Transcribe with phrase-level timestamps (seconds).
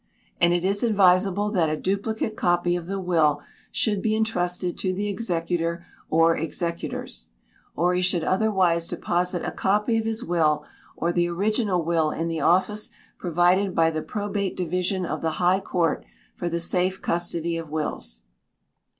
[0.39, 4.91] And it is advisable that a duplicate copy of the will should be entrusted to
[4.95, 7.29] the executor or executors.
[7.75, 10.65] Or he should otherwise deposit a copy of his will,
[10.97, 15.59] or the original will, in the office provided by the Probate Division of the High
[15.59, 16.03] Court
[16.35, 18.21] for the safe custody of wills.